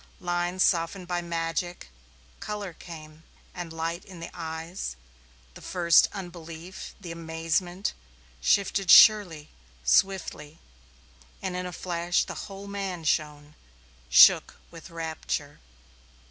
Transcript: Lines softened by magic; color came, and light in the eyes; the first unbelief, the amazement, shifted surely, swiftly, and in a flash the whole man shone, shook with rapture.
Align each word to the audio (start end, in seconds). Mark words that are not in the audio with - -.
Lines 0.19 0.63
softened 0.63 1.07
by 1.07 1.21
magic; 1.21 1.89
color 2.39 2.73
came, 2.73 3.21
and 3.53 3.71
light 3.71 4.03
in 4.03 4.19
the 4.19 4.31
eyes; 4.33 4.95
the 5.53 5.61
first 5.61 6.07
unbelief, 6.11 6.95
the 6.99 7.11
amazement, 7.11 7.93
shifted 8.41 8.89
surely, 8.89 9.49
swiftly, 9.83 10.57
and 11.39 11.55
in 11.55 11.67
a 11.67 11.71
flash 11.71 12.23
the 12.23 12.33
whole 12.49 12.65
man 12.65 13.03
shone, 13.03 13.53
shook 14.09 14.55
with 14.71 14.89
rapture. 14.89 15.59